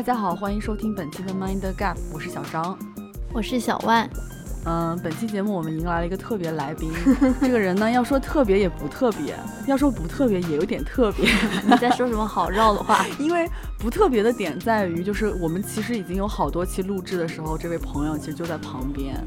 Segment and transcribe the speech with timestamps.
[0.00, 2.74] 大家好，欢迎收听本期的 Mind Gap，我是小张，
[3.34, 4.08] 我是小万。
[4.64, 6.90] 嗯，本期节目我们迎来了一个特别来宾，
[7.38, 11.28] 这个人呢，要说特别也不特别，要说不特别也有点特别。
[11.68, 13.04] 你在说什么好绕的话？
[13.20, 13.46] 因为
[13.78, 19.22] 不特别的点在于，就是我们其实已经有好多期录制的时候，这位朋友其实就在旁边，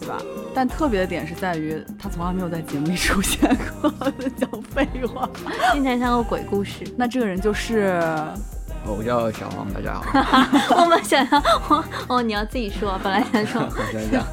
[0.00, 0.16] 对吧？
[0.54, 3.92] 但特别的点是在于，他从来没有在节目里出现过，
[4.38, 5.28] 讲废话，
[5.74, 6.82] 听起来像个鬼故事。
[6.96, 8.00] 那这个人就是。
[8.86, 10.04] 我叫小黄，大家好。
[10.82, 11.42] 我们想要
[12.08, 13.62] 哦，你要自己说，本来想说。
[13.92, 14.24] 想想。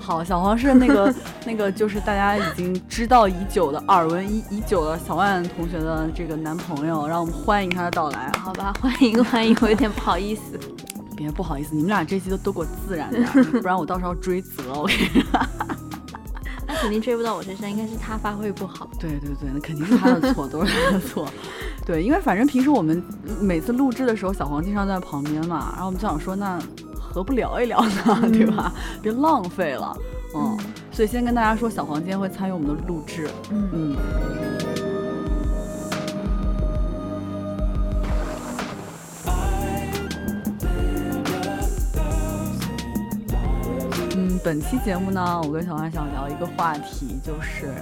[0.00, 8.32] 好，小黄是那个 那个，就是大家已经知道已久的、耳闻已已久的小万同学的这个男朋友，让我们欢迎他的到来。
[8.42, 10.58] 好吧，欢迎欢迎，我有点不好意思。
[11.14, 13.26] 别不好意思，你们俩这期都都给我自然点，
[13.60, 14.72] 不然我到时候追责。
[14.72, 15.40] 我跟你说。
[16.78, 18.88] 那肯定追不到我身上，应该是他发挥不好。
[18.98, 21.28] 对对对，那肯定是他的错， 都是他的错。
[21.84, 23.02] 对，因为反正平时我们
[23.40, 26.58] 每次录制的时候，小黄经常在旁边嘛，然后我们就想说，那
[27.00, 28.28] 何不聊一聊呢？
[28.30, 28.72] 对吧？
[29.02, 29.96] 别浪费了。
[30.34, 30.56] 嗯。
[30.92, 33.28] 所以先跟大家说，小黄今天会参与我们的录制。
[33.50, 33.96] 嗯嗯。
[44.48, 47.74] 本期节目呢，我跟小花想聊一个话题，就是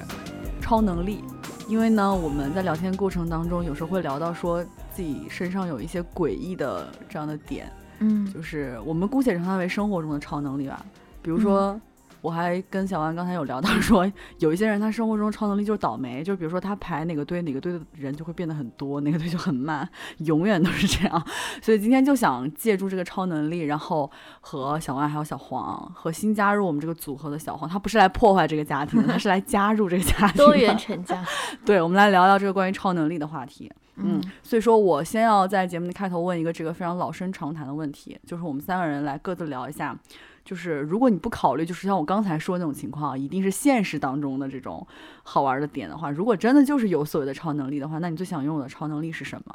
[0.61, 1.23] 超能力。
[1.69, 10.84] 因为呢，我们在聊天过程当中，有时候会聊到说自己身上有一些诡异的这样的点，嗯，就是我们姑且称它为生活中的超能力吧，
[11.23, 11.81] 比如说。
[12.27, 14.05] 我还跟小万刚才有聊到说，
[14.41, 19.89] 有一些人他生活中超能力就是倒霉，就比如说他排哪个队哪个队的人就会变得很多，哪个队就很慢，
[20.19, 21.27] 永远都是这样。
[21.63, 24.11] 所以今天就想借助这个超能力，然后
[24.41, 31.25] 和小万还有小黄和新加入我们这个组合的小黄，他不是来破坏这个家庭，他是来加入这个家庭，多元成家。
[31.65, 33.70] 对，我们来聊聊这个关于超能力的话题。
[33.98, 39.97] 嗯，所以说我先要在节目的开头问一个这个非常老生常谈的问题，就是我们三个人来各自聊一下。
[40.46, 44.86] 就是如果你不考虑，就是像我刚才说那种情况，一定是现实当中的这种
[45.24, 49.55] 好玩的点的话，如果真的就是有所谓的超能力的话，那你最想拥有的超能力是什么？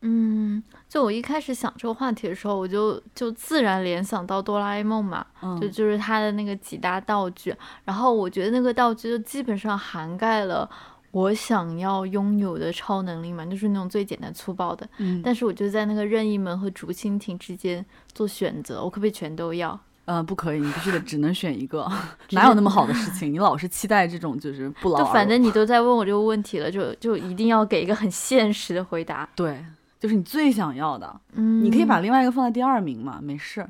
[0.00, 5.26] 嗯，就我一开始想这个话题的时候，我就就自然联想到哆啦 A 梦嘛，
[5.60, 7.52] 就就是它的那个几大道具，
[7.84, 10.70] 然后我觉得那个道具就基本上涵盖了
[11.10, 14.88] 我想要拥有的超能力嘛，就是那种最简单粗暴的。
[14.98, 19.80] 嗯，但是我就在那个任意门和竹蜻蜓之间做选择，我可不可以全都要？
[20.10, 21.86] 嗯，不可以，你必须得只能选一个，
[22.32, 23.30] 哪有那么好的事情？
[23.30, 29.28] 你老是期待这种就是不劳就反正你都在问我这个问题了，就就一定要给一个很现实的回答。
[29.36, 29.62] 对，
[30.00, 31.20] 就是你最想要的。
[31.34, 33.68] 嗯，你可以把另外一个放在第二名嘛，没事。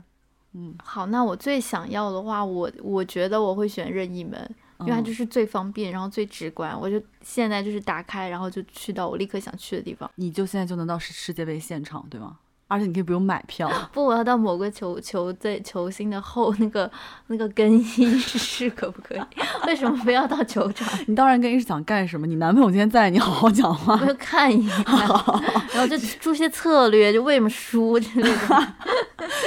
[0.54, 6.78] 嗯，好，那我最想要的话，我我觉得我会选任意门，因为它就是最方便，然后最直观。
[6.80, 10.08] 我就现在就是打开，然后就去到我立刻想去的地方。
[10.14, 12.36] 你就现在就能到世世界杯现场，对吗？
[12.68, 16.90] 而且你可以不用买票， 不，我要到某个球球队球星的后那个
[17.28, 17.82] 那个更衣
[18.18, 19.20] 室，可不可以？
[19.66, 20.86] 为什么非要到球场？
[21.06, 22.26] 你到然更衣室想干什么？
[22.26, 23.98] 你男朋友今天在，你好好讲话。
[24.00, 28.74] 我就看一眼，然后就出些策略，就为什么输之类的。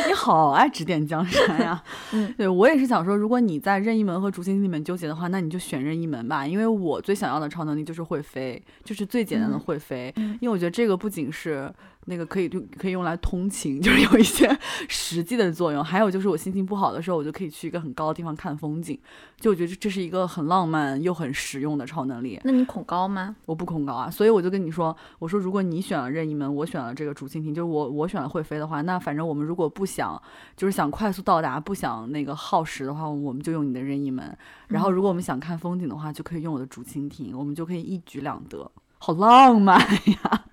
[0.07, 1.81] 你好爱指点江山呀！
[2.11, 11.71] 嗯，对我也是想说，如果你在任意门和竹蜻蜓里面纠结的话，那你就选任意门吧，因为我最想要的超能力就是会飞，就是最简单的会飞，因为我觉得这个不仅是。
[12.05, 14.57] 那个可以就可以用来通勤， 就是有一些
[14.87, 15.83] 实际的作用。
[15.83, 18.99] 还有就是我心情不好的时候，我就可以去一个很高的地方看风景。
[19.39, 22.39] 就我觉得这是一个很浪漫又很实用的超能力。
[22.43, 23.35] 那你恐高吗？
[23.45, 30.21] 我不恐高啊，所以我就跟你说，我说如果你选了任意门，我选了这个竹蜻蜓，就是我我选了会飞的话，那反正我们如果不想
[30.55, 34.37] 就是想快速到达，不想那个耗时的话，我们就用你的任意门。
[34.67, 40.45] 然后如果我们想看风景的话，就可以用我的竹蜻蜓，我们就可以一举两得，好浪漫呀！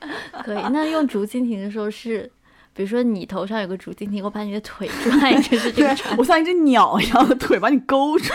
[0.44, 2.30] 可以，那用竹蜻蜓的时候是，
[2.74, 5.96] 比如说你头上有个竹蜻蜓，我把你的腿 拽就是这个。
[6.16, 8.32] 我像一只鸟一样的腿把你勾住，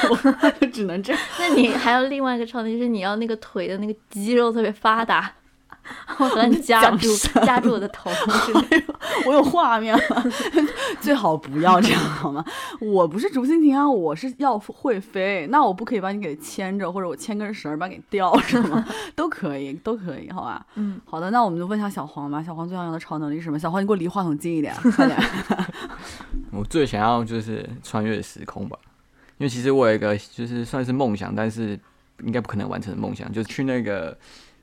[0.71, 1.21] 只能这样。
[1.39, 5.31] 那你还有另外一个创意，就，是你要那个腿的那个肌肉特别发达。
[6.19, 7.15] 我把你夹住，
[7.45, 8.09] 夹住我的头，
[9.25, 10.03] 我有画面了。
[10.99, 12.43] 最好不要这样好吗？
[12.81, 15.47] 我不是竹蜻蜓啊，我是要会飞。
[15.49, 18.85] 那我不可以把你给牵着，或者我牵根绳把你给吊着吗？
[19.15, 20.65] 都可以，都可以，好吧？
[20.75, 21.31] 嗯，好的。
[21.31, 22.43] 那我们就问一下小黄吧。
[22.43, 23.57] 小黄最想要的超能力是什么？
[23.57, 25.17] 小黄，你给我离话筒近一点，快点。
[26.51, 28.77] 我最想要就是穿越时空吧，
[29.37, 31.79] 因为其实我有一个就是算是梦想，但是
[32.23, 34.17] 应该不可能完成的梦想，就是去那个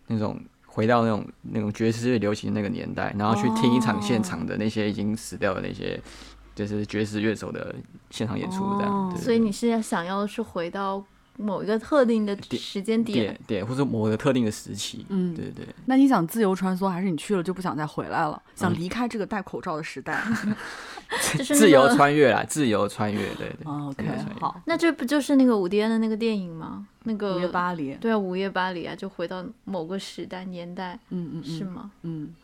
[0.09, 0.39] 那种。
[0.77, 5.99] 回到那种那种爵士乐流行那个年代，然后去听一场现场的那些已经死掉的那些，
[6.55, 7.75] 就是爵士乐手的
[8.11, 9.17] 现场演出，这样。
[9.17, 11.03] 所以你现在想要是回到
[11.39, 15.67] 某一个特定的时间点，对，或者某个特定的时期，嗯，对对。
[15.87, 18.41] 那你想自由穿梭，还是你去了就不想再回来了？
[18.55, 20.23] 想离开这个戴口罩的时代？
[21.39, 23.73] 自由穿越啦，自由穿越，对对。
[23.73, 24.05] OK，
[24.41, 26.87] 好，那这不就是那个伍迪安的那个电影吗？
[27.05, 27.93] 那个《午夜巴黎》。
[27.99, 31.91] 对啊，《午夜巴黎》啊，就回到某个时代年代，嗯嗯，是吗？
[32.03, 32.35] 嗯，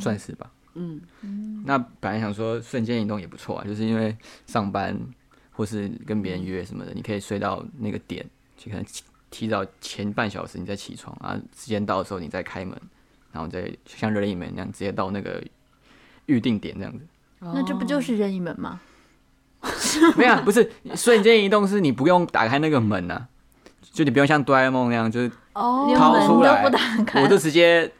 [0.00, 0.50] 算是吧。
[0.74, 1.62] 嗯嗯。
[1.66, 4.16] 那本来想说瞬间移动也不错啊，就是因为
[4.46, 4.98] 上班
[5.52, 8.24] 或是跟别人约什么的，你可以睡到那个点。
[8.56, 8.84] 就可能
[9.30, 12.76] 提早前半小时你再起床啊，时间到的时候你再开门，
[13.32, 15.42] 然后再像任意门那样直接到那个
[16.26, 17.00] 预定点这样子。
[17.40, 18.80] 那这不就是任意门吗？
[20.16, 23.26] 没有，不是瞬间移动，是你不用打开那个门啊，
[23.82, 26.64] 就你不用像哆啦 A 梦那样，就是掏出来，
[27.22, 27.92] 我就直接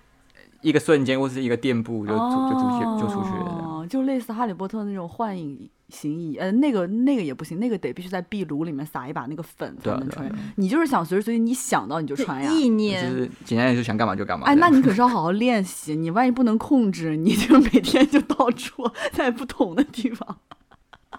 [0.60, 5.68] 一个瞬间或是一个垫步就就出去就出去了，就类似哈利波特那种幻影。
[5.88, 10.28] 行医，呃，那个那个也不行，那个得必须在壁炉里面撒一把那个粉才能穿。
[10.56, 14.48] 你就是想随时随地你想到你就穿呀，意念就是简单的就想干嘛就干嘛。
[14.48, 18.82] 哎，那你可是要 好好练习，你万一不能控制，你就每天就到处
[19.14, 20.38] 在不同的地方。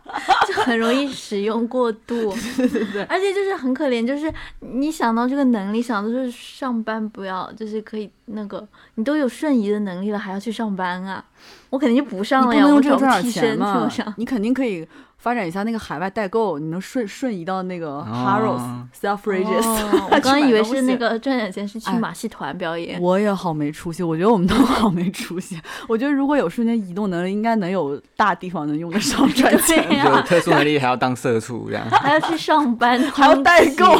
[0.47, 8.65] 就很容易使用过度， 对对对，而且就是很可怜，就是你想到这个能力，想的是上班不要，就是可以那个，
[8.95, 11.23] 你都有瞬移的能力了，还要去上班啊？
[11.69, 13.59] 我肯定就不上了呀，我这种替身
[14.17, 14.87] 你肯定可以。
[15.17, 18.61] 发展一下那个海外代购，你能瞬瞬移到那个 Harrods、
[19.01, 19.65] Selfridges。
[20.11, 23.01] 我刚以为是那个赚点钱是去马戏团表演。
[23.01, 25.59] 我也好没出息，我觉得我们都好没出息。
[25.89, 29.85] 我觉得如果有瞬间移动能力，应该能有大地方能用得上赚钱。
[30.05, 33.95] 有特殊能力还要当社畜这样，还要去上班，还要代购，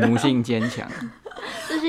[0.00, 0.86] 奴性坚强。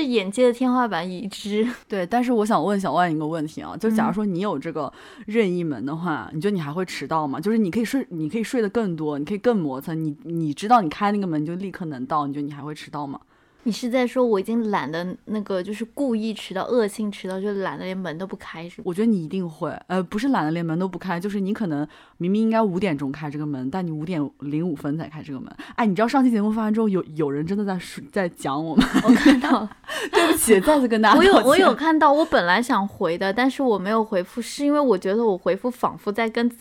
[0.00, 1.68] 这是眼界的天花板已知。
[1.86, 4.90] 对，但是我想问小万一个问题啊，就假如说你有这个
[5.26, 7.38] 任意门的话，你觉得你还会迟到吗？
[7.38, 13.20] 就是你可以睡，你可以睡得更多，你可以更磨蹭，你你知道你开那个门就立刻能到，你觉得你还会迟到吗？
[13.62, 21.86] 你是在说我已经懒得那个，就是故意迟到、恶性迟到，就懒得连门都不开，是我觉得你一定会，呃，不是懒得连门都不开，就是你可能
[22.16, 25.54] 明明应该五点钟开这个门，但你五点零五分才开这个门。
[25.76, 27.78] 哎，你知道上期节目发完之后，有有人真的在
[28.10, 29.70] 在讲我们，我看到了，
[30.10, 36.56] 对不起，再次跟大家，我有我有看到，我本来想回的，但是我没有回复，是因为我觉得我回复仿佛在跟就。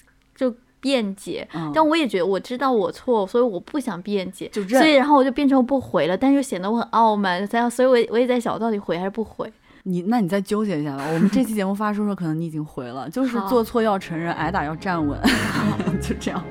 [0.80, 9.52] 辩解，但我也觉得我知道我错，所以我不想辩解，所以然后我就变成不回了，但又显得我很傲慢，样，所以我我也在想，我到底回还是不回？
[9.84, 11.06] 你那你再纠结一下吧。
[11.14, 15.18] 我们这期节目发出的时候，可能你已经回了，就是做错要承认，挨打要站稳，
[16.02, 16.44] 就这样。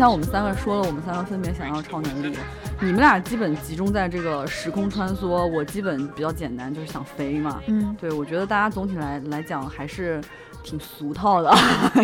[0.00, 2.34] 才我们三个说了，我们三个分别想要超能力。
[2.80, 7.60] 你们俩基本集中在这个时空穿梭，我基本比较简单，就是想飞嘛。
[7.66, 10.18] 嗯，对，我觉得大家总体来来讲还是
[10.62, 11.54] 挺俗套的，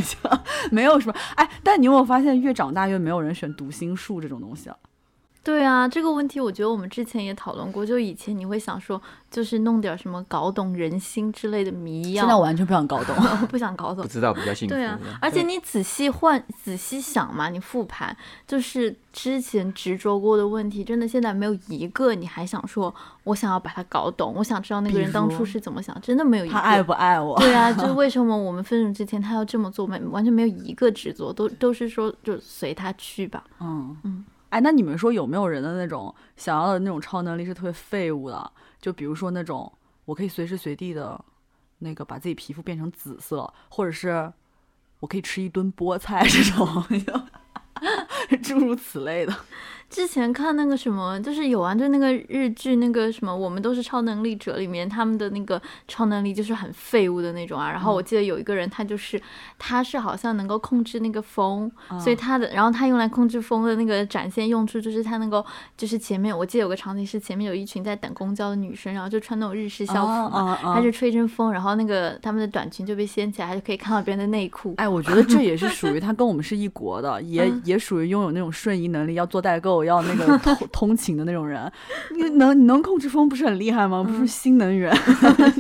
[0.70, 1.14] 没有什么。
[1.36, 4.76] 哎，但你有没有发现，越长大越没有人选读心术这种东西了？
[5.46, 7.86] 对啊，这个问题我觉得我们之前也讨论过。
[7.86, 9.00] 就以前你会想说，
[9.30, 12.24] 就是弄点什么搞懂人心之类的谜样。
[12.24, 13.14] 现在我完全不想搞懂，
[13.46, 14.02] 不想搞懂。
[14.02, 14.74] 不知道比较幸福。
[14.74, 26.54] 对啊，而且你仔细换、仔细想嘛，你复盘，就是之前执着过的问题，真的现在没有一个你还想说，我想要把它搞懂，我想知道那个人当初是怎么想，真的没有一个。
[26.54, 27.38] 他爱不爱我？
[27.38, 33.44] 对啊，就是 为什么我们分手之前他要这么做，没完全没有一个执着，都都是说就随他去吧。
[33.60, 34.24] 嗯嗯。
[34.56, 38.52] 哎，那你们说有没有人的那种想要的那种超能力是特别废物的？
[38.80, 39.70] 就比如说那种
[40.06, 41.22] 我可以随时随地的，
[41.80, 44.32] 那个把自己皮肤变成紫色，或者是
[45.00, 46.66] 我可以吃一顿菠菜这种，
[48.42, 49.34] 诸如此类的。
[49.88, 57.70] 之前看那个什么，就是有啊，就那个日剧那个什么，我们都是超能力者里面，他们的那个超能力就是很废物的那种啊。
[57.70, 59.20] 然后我记得有一个人，他就是
[59.60, 74.74] 他是好像能够控制那个风，所以他的，然后他用来控制风的那个展现用处就是他能够，就是前面我记得有个场景是前面有一群在等公交的女生，然后就穿那种日式校服嘛，他就吹着风，然后那个他们的短裙就被掀起来，就可以看到别人的 内裤。
[74.78, 81.70] 哎，我觉得这也是属于他跟我们是一国的，也也属于拥有那种瞬移能力，要做代购，要那个通 通勤的那种人。
[82.16, 84.02] 你能你能控制风，不是很厉害吗？
[84.02, 84.90] 不是新能源，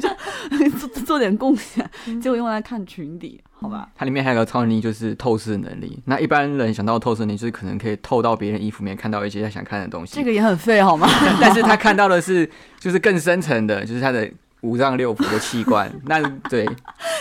[0.78, 1.88] 做做点贡献，
[2.20, 3.88] 结果用来看群底，好吧？
[3.94, 6.02] 它里面还有个超能力，就是透视能力。
[6.06, 10.14] 那一般人想到透视能力，就是可能可以透到别人衣服里面，看到一些他想看的东西。
[10.16, 11.06] 这个也很废，好吗？
[11.40, 14.30] 但是他看到的是，就是更深层的，就是他的。
[14.66, 16.20] 五脏六腑的器官， 那
[16.50, 16.66] 对，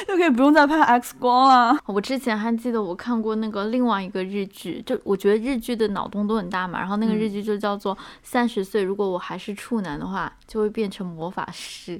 [0.07, 1.77] 就可以不用再拍 X 光了。
[1.85, 6.79] 我之前还记得我看过那个另外一个日剧，就我觉得日剧的脑洞都很大嘛。
[6.79, 11.97] 然后那个日剧就叫做《三十岁如果我还是处男的话，就会变成魔法师》。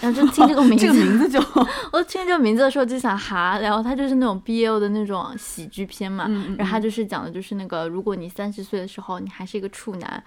[0.00, 1.40] 然后就听这个名字， 这个名字就，
[1.92, 3.56] 我听这个名字的时候就想哈。
[3.60, 6.26] 然后它就是那种 BL 的那种喜剧片嘛。
[6.58, 10.22] 然后它就是讲的就是那个，如果你三十岁的时候你还是一个处男，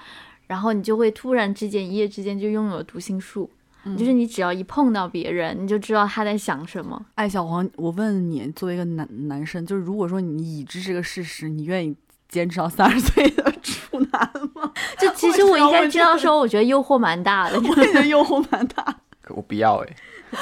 [0.47, 3.49] 然后你就会突然之间一夜之间就拥有了读心术。
[3.97, 7.01] 就是你只要一碰到别人，你就知道他在想什么。
[7.15, 11.95] 哎，小黄，我问你，作为一个男男生，就是如果说你已知这个事实，你愿意
[12.27, 14.71] 坚持到三十岁的 处男吗？
[14.99, 18.95] 就其实我一开始听到说，我觉得诱惑蛮大的，我也觉得诱惑蛮大。
[19.29, 19.95] 我不要哎，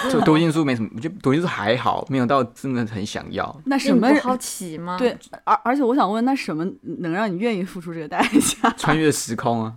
[0.09, 3.61] 就读心术没什么，我觉得读心术还好，没有到真的很想要。
[3.65, 4.97] 那什么好奇吗？
[4.97, 8.25] 对，而而且我想问，那什么能让你愿意付出这个代
[8.61, 8.69] 价？
[8.77, 9.73] 穿越时空啊！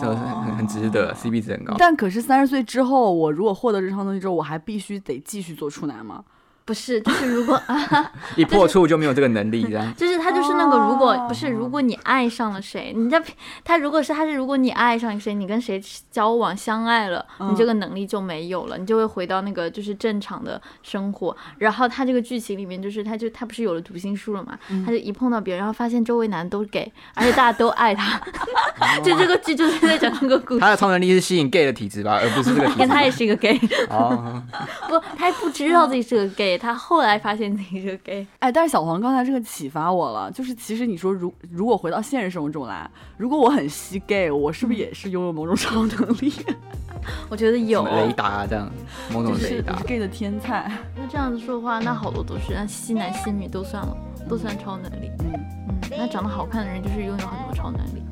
[0.00, 1.74] 这个很很值得，CP 值很高。
[1.78, 6.24] 但可是三十岁之后，我如果获得这套东西之后，我还必须得继续做处男吗？
[6.68, 7.58] 不是，就是如果
[8.36, 9.90] 一破处就没有这个能力，这样。
[9.96, 13.22] 就是他就是那个，如果不是，如果你爱上了谁，你在
[13.64, 21.34] 他如果是他是如果你爱上谁，你跟谁交往相爱了，你这个能力就没有了，你就会回到那个就是正常的生活。
[21.56, 24.58] 然后他这个剧情里面就是他就他不是有了读心术了嘛？
[24.84, 28.20] 他就一碰到别人，然后发现周围男都是 gay，而且大家都爱他。
[29.02, 30.60] 就这个剧就是在讲这个故事。
[30.60, 32.86] 他的超能力是吸引 gay 的体质吧，而不是这个。
[32.86, 33.58] 他也是一个 gay。
[33.88, 34.42] 哦。
[34.86, 36.57] 不，他还不知道自己是个 gay。
[36.58, 46.32] 他后来发现自己是 gay，哎，但是小黄刚才这个启发我了，就是其实你说如如果回到现实生活中来，如果我很吸 gay，我是不是也是拥有某种超能力？
[47.30, 48.68] 我觉得有雷达这样，
[49.12, 50.70] 某种雷达，gay 的天才。
[50.96, 53.96] 那这样子说的话，那好多都是，那吸男吸女都算了，
[54.28, 55.10] 都算超能力。
[55.20, 55.32] 嗯
[55.68, 58.02] 嗯，那长得好看的人就是拥有很多超能力，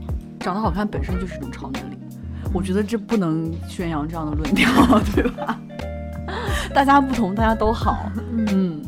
[0.41, 1.99] 长得好看本身就是一种超能力。
[2.55, 4.71] 我觉得这不能宣扬这样的论调，
[5.15, 5.61] 对吧？
[6.77, 7.97] 大家不同，大家都好。
[8.37, 8.83] 嗯。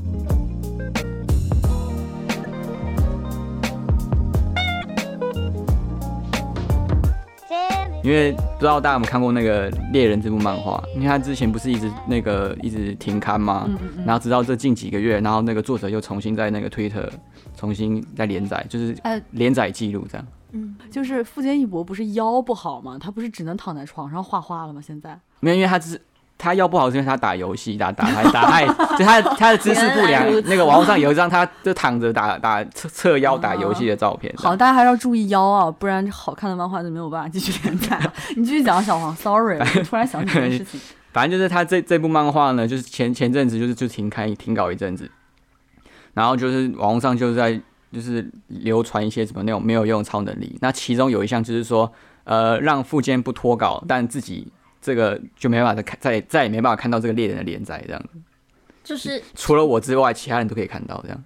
[8.04, 13.64] 因为不知道大家有没有看过那个《猎人》这部漫画，因为他之前不是一直那个一直停刊吗？
[13.66, 17.11] 嗯嗯然后直到这近几个月，然后那个作者又重新在那个推特
[17.57, 20.26] 重新在连载，就是呃连载记录这样。
[20.52, 22.99] 嗯，就是富坚义博不是腰不好吗？
[23.00, 24.80] 他不是只能躺在床上画画了吗？
[24.83, 26.00] 现在没有，因为他只是。
[26.38, 28.64] 他腰不好是因为他打游戏打打太打太，
[28.97, 30.25] 就他他的姿势不良。
[30.45, 34.33] 那个网络上有一张他就躺着打打侧侧腰打游戏的照片。
[34.37, 38.00] 好，大家还是要注意腰啊，不然好看的漫画就没有办法继续连载。
[38.37, 40.80] 你继续讲，小黄，sorry，突然想起这件事情。
[41.12, 45.11] 反正就是他这这部漫画呢，就是前前阵子就是就停开停稿一阵子，
[46.14, 50.57] 然后就是网络上就是在就是流传一些什么那种没有用超能力。
[50.61, 51.90] 那其中有一项就是说，
[52.23, 54.52] 呃，让副监不脱稿，但自己。
[54.88, 58.02] 这个就没办法再看，再再也没办法看到这个猎人的连载，这样
[58.83, 61.25] 就是除了我之外，其他人都可以看到这样。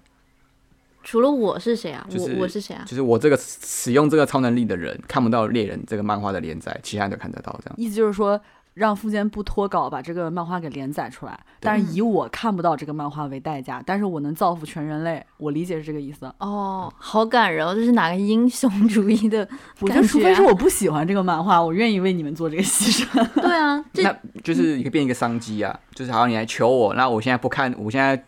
[1.01, 2.05] 除了我是谁啊？
[2.11, 2.83] 我我是谁啊？
[2.85, 7.75] 就是我这个使用这个超能力的人看不到猎人这个漫画的连载，其他人都看得到这样。
[7.77, 8.39] 意思就是说。
[8.73, 16.25] 让富坚不脱稿把这个漫画给连载出来，但是以我看不到这个漫画为代价，但是我能造福全人类，我理解是这个意思。
[16.39, 19.47] 哦，好感人哦，这是哪个英雄主义的？
[19.79, 23.05] 我觉得除非是我不喜欢这个漫画，我愿意为你们做这个牺牲。
[23.41, 28.23] 对啊，那就是一个变一个商机啊，就是好像你来求我，那我现在不看，我现在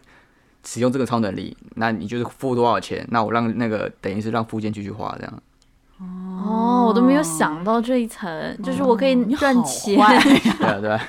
[0.63, 5.41] 使用这个超能力，那你就是付多少钱，那我让那个等于是让富坚继续画这样。
[5.97, 8.29] 哦，我都没有想到这一层，
[8.61, 9.95] 就是我可以赚钱。
[9.95, 10.99] 对对，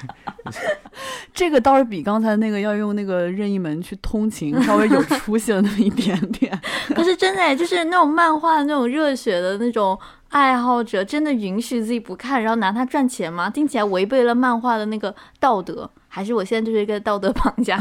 [1.35, 6.57] 这个倒是比刚才那个要用那个任意门去通勤稍微有出息了那么一点点。
[6.95, 13.50] 可是真的，就是那种漫画那种热血的那种爱好者，真的允许自己不看，然后拿它赚钱吗？
[13.50, 17.76] 听起来违背了漫画的那个道德，还是我现在就是一个道德绑架？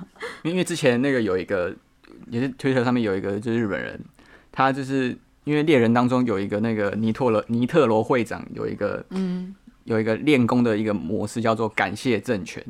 [0.44, 1.74] 因为之前那个有一个，
[2.28, 3.98] 也是推特上面有一个，就是日本人，
[4.52, 5.16] 他就是。
[5.50, 9.54] 因为猎人当中有一个那个尼托罗尼特罗会长有一个嗯。
[9.84, 12.64] 有一个练功的一个模式叫做感谢政权，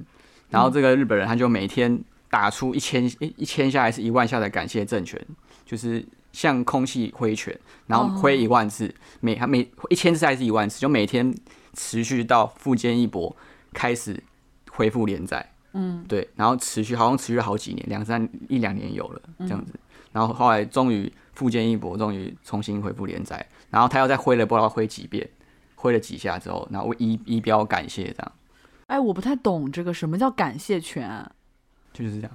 [0.49, 3.05] 然后这个日本人他就每天打出一千
[3.37, 5.21] 一千下还是一万下的感谢政权，
[5.67, 7.55] 就是向空气挥拳，
[7.89, 11.35] 然后挥一万次，每他每一千次还是一万次，就每天
[11.75, 13.37] 持续到富坚义博
[13.75, 14.23] 开始
[14.71, 15.45] 恢复连载。
[15.73, 19.75] 嗯，对，然后持续好像持续了好几年，两三一两年有了这样子，
[20.13, 25.27] 然后后来终于富坚义博终于重新恢复连载，然后他又再挥了不知道挥几遍，
[25.75, 28.33] 挥了几下之后，然后一一标感谢这样，
[28.89, 31.27] 哎，我不太懂这个什么叫感谢权，
[31.95, 32.31] 就是这样。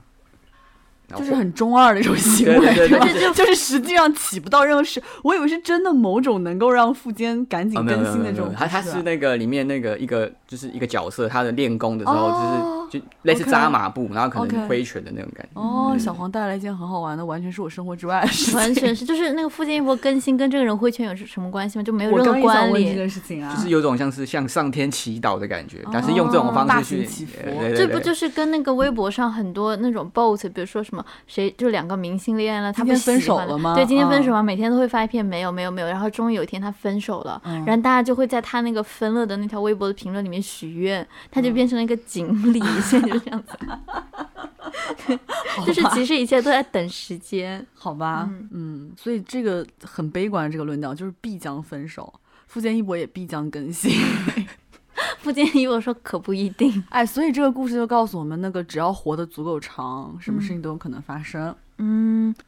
[1.15, 3.31] 就是很中二的一种行为，对对对吧对。
[3.35, 5.00] 就是实际上起不到任何事。
[5.24, 15.59] 我以为是真的某种能够让富坚赶紧更新的这没有没有没有，他他是那个里面那个一个就是一个角色，他的练功的时候哦就是就类似扎马步，然后可能挥拳的那种感觉。
[15.59, 18.55] 哦，小黄带来一件很好玩的，完全是我生活之外的事情。
[18.55, 21.83] 完全是，就是那个富坚义博更新跟这个人挥拳有什么关系吗？
[21.83, 22.95] 就没有任何关联。
[22.95, 34.41] 件事情啊，就是有种像是向上天祈祷的感觉，但是用这种方式去，行祈福呃对对对这不就是跟那个微博上很多那种 bot，比如说什么谁就两个明星恋爱了，他们分手了吗对，今天分嗯手吗？
[34.41, 43.58] 每天都会发一篇没有没有没有，然后终于有一天他分手了，嗯然后大家就会在他那个分了的那条微博的评论里面许愿，他嗯就变成了一个锦鲤，现在就这样子，
[45.65, 47.65] 就是其实一切都在等时间。
[47.74, 52.13] 好吧，嗯所以这个很悲观的这个论调就是必将分手，
[52.48, 53.91] 富坚义博也必将更新。
[55.20, 61.48] 富坚义博说可不一定，哎，所以这个故事就告诉我们，那个只要活得足够长，什么事情都有可能发生。
[61.50, 61.55] 嗯，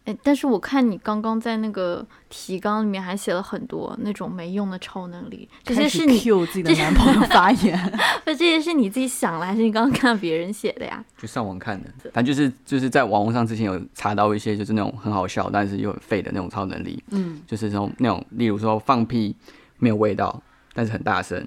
[0.05, 7.77] 哎，但是我看你刚刚在那个提纲里面还写了很多那种没用的超能力，这些是你自己的男朋友发言，
[8.23, 11.03] 不，这些是你自己想的，还是你刚刚看到别人写的呀？
[11.17, 19.35] 就上网看的，反正就是就是在网络上之前有查到一些就是那种很好笑，但是又很废的那种超能力，嗯，就是那种那种，例如说放屁
[19.77, 20.41] 没有味道，
[20.73, 21.45] 但是很大声，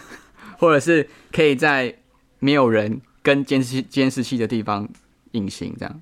[0.58, 1.94] 或者是可以在
[2.40, 4.86] 没有人跟监视器监视器的地方
[5.32, 6.00] 隐形这样。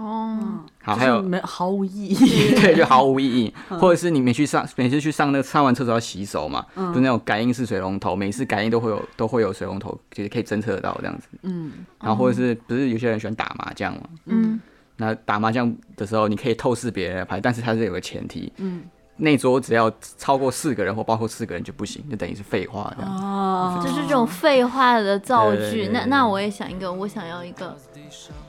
[0.00, 0.38] 哦，
[0.82, 2.14] 好，就是还有没毫无意义。
[2.60, 11.28] 对，就毫无意义，或者是你每去上每次去上那个上完厕所要洗手嘛，嗯就那种感应式水龙头，每次感应都会有都会有水龙头，就是可以侦测得到这样子。
[11.42, 14.00] 嗯然后或者是不是有些人喜欢打麻将嘛？
[14.26, 14.60] 嗯，
[14.96, 18.82] 那打麻将的时候，你可以透视别人的牌，但是它是有个前提，嗯
[19.22, 23.16] 那桌只要超过四个人或包括四个人就不行，就等于是废话这样。
[23.22, 25.90] 哦，就是这种废话的造句。
[25.92, 27.76] 那那我也想一个，我想要一个。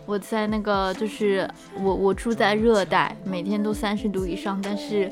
[0.05, 1.49] 我在那个就是
[1.81, 5.11] 我我住在热带，每天都三十度以上，但是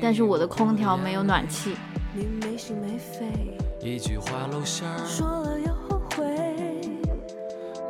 [0.00, 1.76] 但是我的空调没有暖气。
[2.12, 3.26] 你没心没肺，
[3.80, 6.26] 一句话露馅儿，说了又后悔。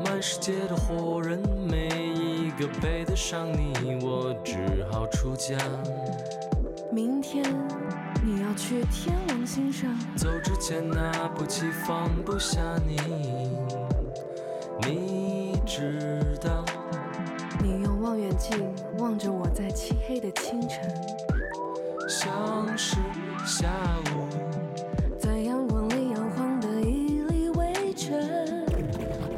[0.05, 1.39] 满世界的活人
[1.71, 4.57] 没一个配得上你，我只
[4.91, 5.57] 好出家。
[6.93, 7.45] 明天
[8.25, 12.97] 你要去天王星上，走之前拿不起放不下你，
[14.87, 15.10] 你
[15.71, 16.65] 知道。
[17.63, 20.93] 你用望远镜望着我在漆黑的清晨，
[22.09, 22.97] 像是
[23.47, 23.71] 下
[24.13, 24.27] 午，
[25.17, 28.67] 在阳光里摇晃的一粒微尘。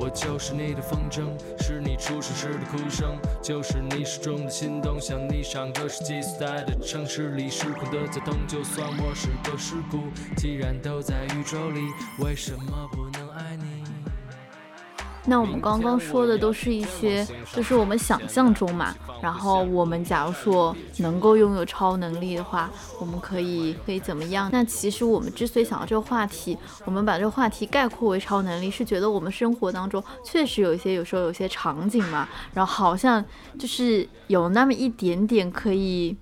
[0.01, 1.27] 我就是你的风筝，
[1.63, 8.35] 是你出生时的哭声，就是你始终的心动，像你上个世纪所在的城市里，时空的躁动。
[8.47, 10.05] 就算我是个事故，
[10.39, 11.81] 既然都在宇宙里，
[12.21, 13.12] 为什么不？
[15.27, 18.95] 那我们刚刚说的都是一些，就是我们想象中嘛。
[19.21, 24.51] 然后我们假如说能够拥有超能力的话，我们可以可以怎么样？
[24.53, 33.25] 那其实我们之所以想到这个话题，我们把这个话题概括为超能力，是觉得我们生活当中确实有一些，有时候有些场景嘛，然后好像
[33.57, 36.17] 就是有那么一点点可以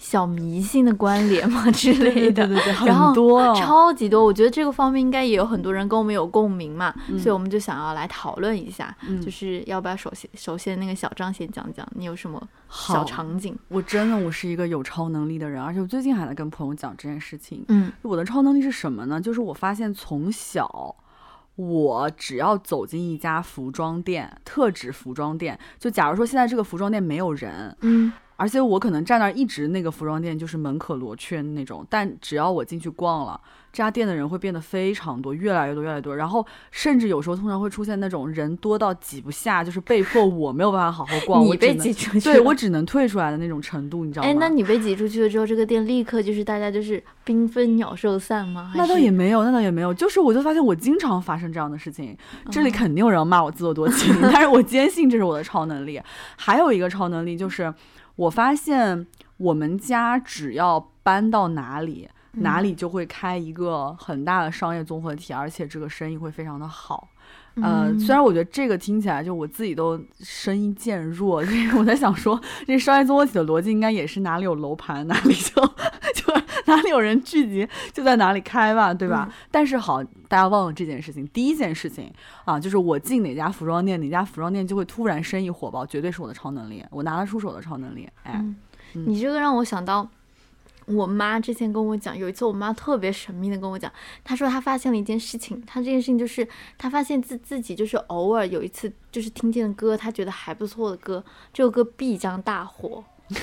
[0.00, 2.46] 小迷信的关联嘛 之类的。
[2.46, 13.54] 对对对，然后很多哦超级多，我觉得这个方面应该也有很多人跟我们有共鸣嘛，嗯所以我们就想要来讨论一下，嗯就是要不要首先首先那个小张先讲讲你有什么小好场景？
[13.68, 17.62] 我真的我是一个有超能力的人，而且我最近还在跟朋友讲这件事情。
[17.68, 19.20] 嗯我的超能力是什么呢？
[19.20, 20.96] 就是我发现从小，
[21.56, 33.38] 我只要走进一家服装店，特指服装店，就假如说现在这个服装店没有人，嗯而且我可能站那儿一直那个服装店就是门可罗雀那种，但只要我进去逛了，
[33.70, 36.16] 这家店的人会变得非常多，越来越多，越来越多。
[36.16, 44.30] 然后甚至有时候通常会出现那种人多到挤不下，就是被迫我没有办法好好逛， 你被挤出去，对我只能退出来的那种程度，你知道吗？
[44.30, 48.72] 哎，那你被挤出去了之后，这个店立刻就是大家就是缤纷鸟兽散吗？
[48.74, 52.16] 那倒也没有，那倒也没有，就是我就发现我经常发生这样的事情，
[52.50, 56.00] 这里嗯肯定有人要骂我自作多情， 但是我坚信这是我的超能力。
[56.36, 57.72] 还有一个超能力就是，
[58.20, 59.06] 我发现
[59.38, 67.08] 我们家只要搬到哪里，哪里就会开一个很大的商业综合体，而且这个生意会非常的好。
[67.56, 75.62] 呃，嗯虽然我觉得这个听起来就我自己都声音渐弱，因为我在想说，这商业综合体的逻辑应该也是哪里有楼盘哪里就
[76.14, 76.34] 就
[76.66, 79.28] 哪里有人聚集就在哪里开吧，对吧？
[79.50, 81.26] 但是好，大家忘了这件事情。
[81.28, 82.10] 第一件事情
[82.44, 88.08] 啊，就是我进哪家服装店，哪家服装店就会突然生意火爆，绝对是我的超能力，我拿得出手的超能力。
[88.22, 88.56] 哎，嗯
[89.06, 90.08] 你这个让我想到。
[90.94, 93.90] 我妈之前跟我讲，有一次我妈特别神秘的跟我讲，
[94.24, 96.46] 她说她发现了一件事情，她这件事情就是
[96.78, 103.04] 她发现自自己就是偶尔有一次就是听见的歌，她觉得还不错的歌，这首歌必将大火。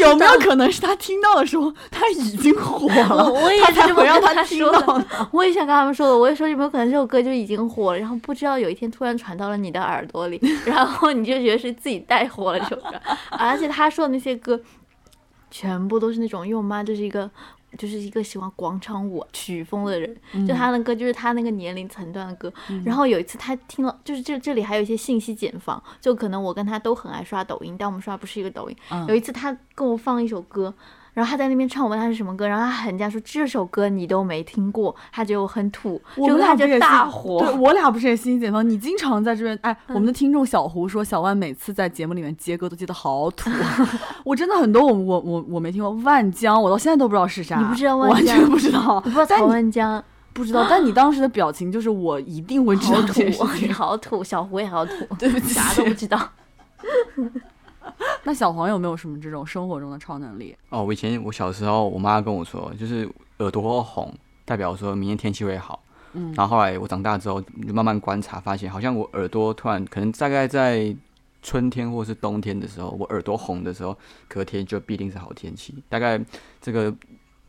[0.00, 5.04] 有没有可能是他听到的时候他已经火了，我我也他才是这么让他听到呢？
[5.32, 12.92] 我也想跟他们说的，我也说有没有可能这首歌就已经火了，然后不知道有一天突然传到了你的耳朵里， 然后你就觉得是自己带火了这首歌，
[13.30, 14.58] 而且他说的那些歌，
[15.50, 17.30] 全部都是那种，因为我妈就是一个。
[17.76, 20.16] 就是一个喜欢广场舞曲风的人，
[20.48, 22.50] 就他的歌就是他那个年龄层段的歌。
[22.86, 28.76] 然后有一次他听了，就是这这里还有一些信息茧房，就可能我跟他都很爱刷抖音，但我们刷不是一个抖音。
[28.90, 30.72] 嗯有一次他跟我放一首歌，
[31.16, 37.40] 然后他在那边唱，我问他是什么歌，然后他很家说这首歌你都没听过，他觉得我很土，我们俩就大火。
[37.40, 38.68] 对我俩不是也信息茧房？
[38.68, 43.48] 你经常在这边，哎，我们的听众小胡说，小万每次在节目里面接歌都接的好土，
[44.24, 45.90] 我真的很多我我我我没听过。
[46.04, 53.72] 万江，我到现在都不知道是啥，你不知道万完江全不知道，不知道曹但你文江不知道，但你当时的表情就是我一定会知道好你。
[53.72, 56.20] 好土，小胡也好土， 对不起，啥都不知道。
[58.24, 60.56] 那小黄有没有什么这种生活中的超能力？
[60.70, 64.12] 哦，我以前我小时候，我妈跟我说，就是耳朵红，
[64.44, 65.82] 代表说明天天气会好。
[66.12, 70.94] 嗯然后后来我长大之后，就慢慢观察，发现好像我耳朵突然可能大概在
[71.42, 75.74] 春天或是冬天的时候，我耳朵红的时候，隔天就必定是好天气。
[75.88, 76.18] 大概
[76.60, 76.94] 这个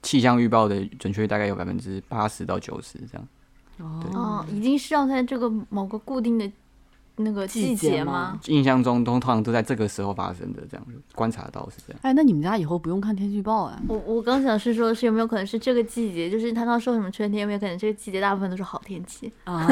[0.01, 3.27] 气象预报的准确率大概有百分之八十到九十这样。
[4.13, 6.51] 哦，已经是要在这个某个固定的
[7.17, 8.39] 那个季季节吗？
[8.45, 11.99] 印象中都通常都在这个时候发生的，这样观察到是这样。
[12.03, 13.77] 哎，那你们家以后不用看天气预报哎？
[13.87, 19.31] 我我刚想是说，是有没有可能是这个季节，就是他刚说什么春天，有没有可能这个季节大部分都是好天气？
[19.45, 19.65] 啊，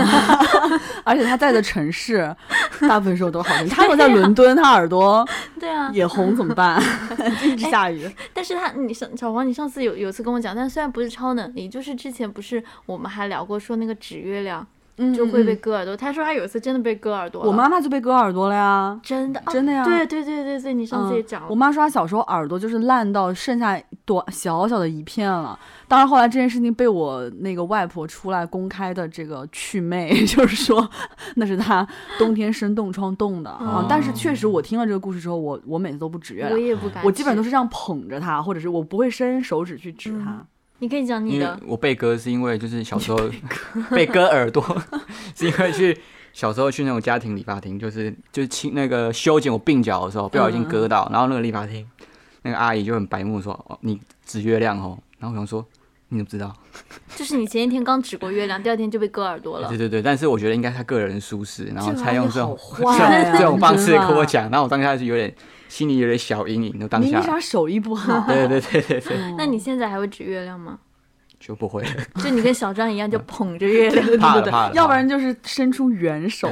[1.05, 2.35] 而且他在的城市
[2.81, 3.73] 大部分时候都好天气。
[3.75, 5.27] 他如果在伦敦，他耳朵
[5.59, 6.81] 对啊，也红怎么办？
[7.45, 8.09] 一直下雨。
[8.33, 14.67] 但是他，你上小黄，你上次有有次跟我讲，但虽然不是超能力，就是之前不是我们还聊过说那个指月亮嗯
[15.13, 18.97] 就会被嗯割耳朵，他说他有一次真的被割耳朵了，我妈妈就被割耳朵了呀。
[19.03, 25.57] 真的、啊真的呀对对对对对，你上次也嗯讲了，我妈说她小时候耳朵就是烂到剩下短小小的一片了。
[25.87, 30.89] 当然后来这件事情被我那个外婆出来公开的这个祛魅， 就是说
[31.35, 31.85] 那是她
[32.17, 33.81] 冬天生冻疮冻的啊。
[33.81, 40.45] 哦但是确实我听了这个故事之后，我我每次都不指月我，也不敢，我基本都是这样捧着它，或者是我不会伸手指去指它。
[40.79, 43.17] 你可以讲你的，我被割是因为就是小时候
[43.91, 44.61] 被割耳朵，
[45.35, 45.97] 是因为去
[46.33, 51.85] 小时候去那种家庭理发厅，就是就是清那个修剪我鬓角的时候不小心割到，然后那个理发厅
[52.41, 55.65] 那个阿姨就很白目说：“哦，你指月亮哦。”然后我想说
[56.09, 56.53] ：“你怎么知道
[57.15, 59.77] 就是你前一天刚指过月亮，第二天就被割耳朵？”了对。
[59.77, 65.33] 对对，但是我觉得应该他个人舒适，然后才用这种阿姨好坏啊 这种方式跟我讲，然后我当下是有点
[65.75, 69.01] 心里有点小阴影，就当下你为啥手艺不好，对对对对。
[69.01, 70.79] 对那你现在还会指月亮吗？
[71.45, 71.85] 就不会，
[72.23, 74.03] 就你跟小张一样，就捧着月亮。
[74.03, 76.49] 对对对要不然就是伸出援手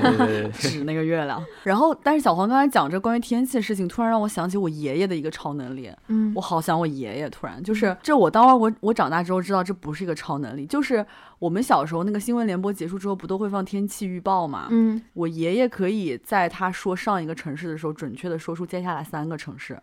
[0.54, 1.44] 指那个月亮。
[1.64, 5.90] 然后，但是小黄刚才讲这关于天气的事情，突然让我想起我爷爷的一个超能力。
[6.10, 11.04] 嗯我好想我爷爷，突然就是这我当我我长大之后知道这不是一个超能力，就是
[11.40, 14.68] 我们小时候那个新闻联播结束之后不都会放天气预报嘛？
[14.70, 19.76] 嗯，我爷爷可以在他说上一个城市的时候，准确的说出接下来三个城市，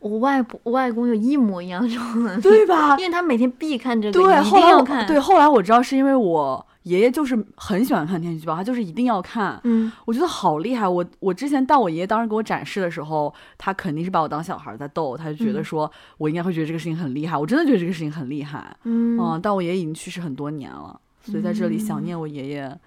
[0.00, 2.96] 我外婆、我外公有一模一样的超能力，对吧？
[3.00, 5.06] 因为他每天必看这个，对，一后来我定要看。
[5.06, 9.60] 对，后来我知道是因为我爷爷就是很喜欢看天气预报，他就是一定要看。
[9.64, 10.88] 嗯，我觉得好厉害！
[10.88, 17.36] 我我之前带我爷爷当时给我展示的时候，他肯定是把我当小孩在逗，他就觉得嗯说我应该会觉得这个事情很厉害。
[17.36, 18.74] 我真的觉得这个事情很厉害。
[18.84, 22.78] 嗯嗯，但我爷爷已经去世很多年了，所以在这里想念我爷爷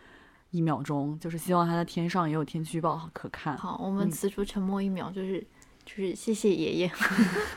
[0.51, 3.55] 一秒钟，就是希望他在天上也有天气预报可看。
[3.57, 5.45] 好，我们嗯此处沉默一秒，就是
[5.97, 6.91] 就是谢谢爷爷。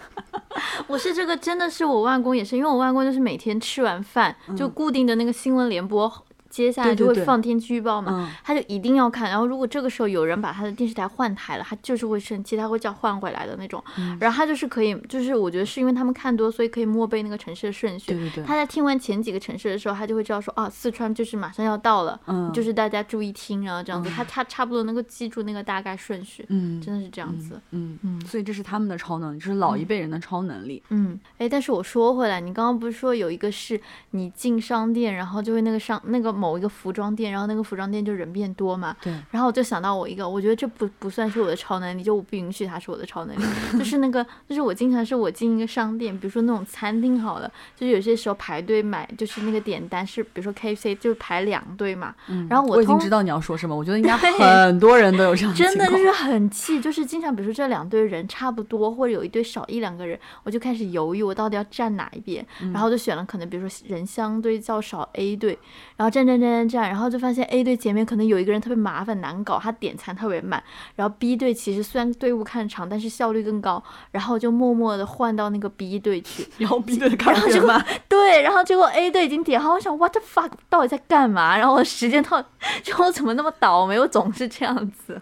[0.89, 6.11] 我是这个真的是我外公也是，因为我外公就是每天吃完饭、就固定的那个新闻联播，
[6.55, 8.13] 接下来就会放天气预报嘛。
[8.13, 13.83] 嗯，他就一定要看，然后如果这个时候有人把他的电视台换台了，他就是会生气，他会叫换回来的那种。
[13.99, 18.13] 嗯然后他就是可以，就是我觉得是因为他们看多，所以可以默背那个城市的顺序。
[18.13, 27.61] 对对对，他在听完前几个城市的时候，他就会知道说啊，四川就是马上要到了，嗯就是大家注意听然后，这样子，他他差不多能够记住那个大概顺序，嗯真的是这样子。
[27.73, 30.81] 嗯嗯所以这是他们的超能力，就是老一辈人的超能力。
[30.91, 33.81] 嗯，哎，但是我说回来，你刚刚不是说有一个是
[34.13, 38.95] 你进商店，然后就会那个商那个某一个服装店，然后那个服装店就人变多嘛。
[39.01, 39.11] 对。
[39.31, 43.43] 然后我就想到我一个，我觉得这不不算是我的超能力，就我不允许它是我的超能力，
[43.79, 52.15] 就是那个，就是我经常是我进一个商店，比如说那种餐厅好了，就是有些时候排队买，就是那个点单是，比如说 K F C 就是排两队嘛。
[52.29, 52.47] 嗯。
[52.51, 65.59] 然后我已经知道你要说什么，我觉得应该很多人都有这样真的就是很气，就是经常比如说这两队人差不多，或者有一队少一两个人，我就开始犹豫我到底要站哪一边，然后就选了可能比如说人相对较少 A 队，
[65.97, 70.63] 然后站站站站站，然后就发现 A 队前面可能有一个人特别麻烦难搞，他点餐特别慢，
[70.97, 81.57] 然后 B 队其实虽然队伍看长，但是效率更高，然后就默默的换到那个 B 队去， 然后 B 队看特别慢，对，然后结果 A 队已经点好，我想 What the fuck 到底在干嘛？
[81.57, 82.43] 然后我时间到，
[82.83, 85.21] 就我怎么那么倒霉，我总是这样子。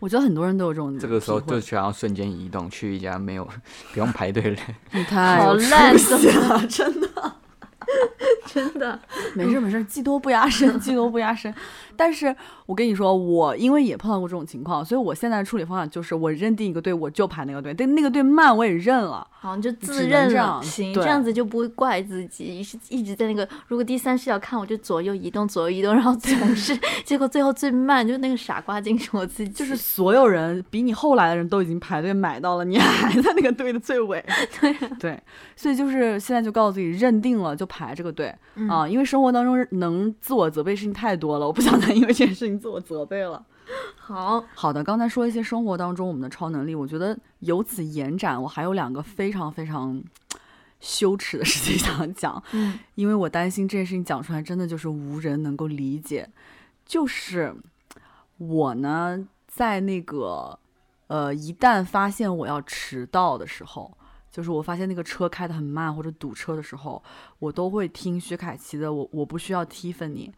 [0.00, 3.48] 我觉得很多人都有这种，这个时候就想要瞬间移动去一家没有
[3.94, 7.08] 不用排队的，你 太好烂了，真的，
[8.46, 8.98] 真的，
[9.34, 11.52] 没事没事，技多不压身，技多不压身。
[11.96, 12.34] 但是
[12.66, 34.24] 我跟你说，我因为也碰到过这种情况，所以我现在的处理方法就是，我认定一个队我就排那个队，但那个队慢我也认了，好，你就自认了，行，这样子就不会怪自己，是一直在那个，如果第三视角看，我就左右移动，左右移动，然后总是，结果最后最慢就是那个傻瓜精是我自己，就是 所有人比你后来的人都已经排队买到了，你还在那个队的最尾，
[34.60, 34.74] 对。
[34.98, 35.20] 对，
[35.56, 38.34] 所以就是现在就告诉自己认定了就排这个队
[38.68, 41.92] 啊，因为生活当中能自我责备事情太多了，我不想再。
[41.92, 43.44] 因为这件事情自我责备了。
[43.96, 50.02] 好好的，刚才说一些生活当中我们的超能力，我觉得由此延展，我还有两个非常非常
[50.80, 52.42] 羞耻的事情想讲。
[52.52, 56.28] 嗯， 因为我担心这件事情讲出来真的就是无人能够理解。
[56.86, 57.54] 就是
[58.38, 60.58] 我呢，在那个
[61.08, 63.97] 呃，一旦发现我要迟到的时候，
[64.38, 67.02] 就是我发现那个车开得很慢或者堵车的时候，
[67.40, 70.28] 我都会听薛凯琪的《我我不需要 Tiffany》。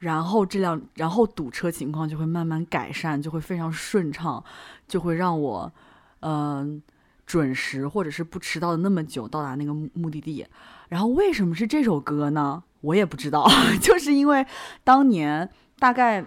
[0.00, 4.42] 然后这辆，然后堵车情况就会慢慢改善，就会非常顺畅，
[4.88, 5.72] 就会让我，
[6.18, 6.82] 嗯，
[7.24, 10.44] 准时或者是不迟到的那么久到达那个目目的地。
[10.88, 12.64] 然后为什么是这首歌呢？
[12.80, 13.48] 我也不知道，
[13.80, 14.44] 就是因为
[14.82, 16.26] 当年大概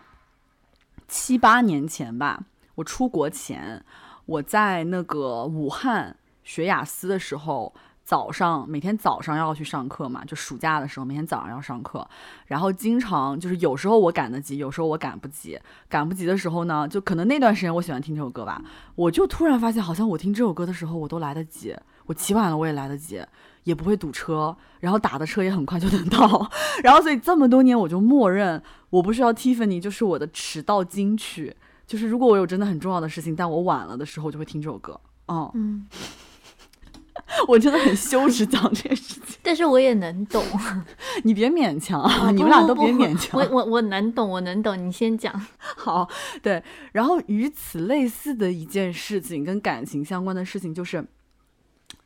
[1.10, 3.84] 七八年前吧，我出国前，
[4.28, 6.16] 我在那个武汉
[6.48, 7.74] 学雅思的时候。
[8.08, 12.08] 早上每天早上要去上课嘛，就暑假的时候每天早上要上课，
[12.46, 15.60] 然后经常就是有时候我赶得及，有时候我赶不及。
[15.90, 18.62] 赶不及的时候呢，就可能那段时间我喜欢听这首歌吧，
[18.96, 23.22] 我就突然发现好像我听这首歌的时候我都来得及，我起晚了我也来得及，
[23.66, 26.50] 也不会堵车，然后打的车也很快就能到，
[26.82, 31.54] 然后所以这么多年我就默认我不需要 Tiffany 就是我的迟到金曲，
[31.86, 35.86] 就是如果我有真的很重要的事情但我晚了的时候就会听这首歌，嗯。
[37.48, 40.44] 我真的很羞耻讲这件事情，但是我也能懂。
[41.24, 43.40] 你别勉强，啊 你们俩都别勉强。
[43.40, 44.78] 我我我能懂，我能懂。
[44.78, 45.46] 你先讲。
[45.60, 46.08] 好，
[46.42, 46.64] 对。
[46.94, 51.06] 然后与此类似的一件事情，跟感情相关的事情，就是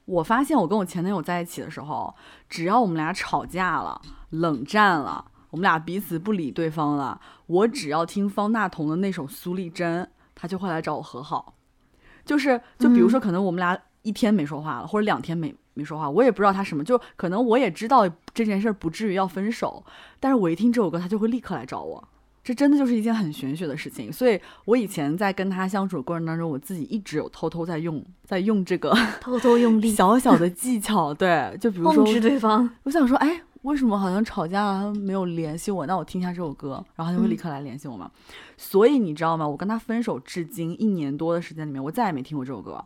[0.05, 2.13] 我发现我跟我前男友在一起的时候，
[2.49, 10.03] 只要我们俩吵架了、冷战了，我们俩彼此不理对方了，我只要听方大同的那首《苏丽珍》，
[10.33, 11.53] 他就会来找我和好。
[12.25, 13.79] 就是，就比如说，可能我们俩。
[14.03, 19.83] 一天没说话了，或者两天没没说话，我也不知道他什么，就可能我也知道这件事不至于要分手，
[20.19, 22.07] 但是我一听这首歌，他就会立刻来找我，
[22.43, 24.11] 这真的就是一件很玄学的事情。
[24.11, 32.69] 所以我以前在跟他相处的过程当中，我自己一直有偷偷在用，在用这个 偷偷用力小小的技巧，对，就比如说控制对方。
[32.83, 35.85] 我想说，哎，为什么好像吵架了他没有联系我？
[35.85, 38.09] 那我听一下这首歌，然后他就会立刻来联系我嘛。
[38.57, 39.47] 所以你知道吗？
[39.47, 42.83] 我跟他分手至今一年多的时间里面，我再也没听过这首歌。